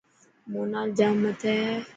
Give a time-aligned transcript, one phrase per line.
[0.51, 1.73] مونال ڄام مٿي هي.